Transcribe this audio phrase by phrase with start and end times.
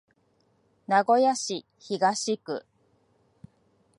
[0.87, 2.65] 名古屋市東区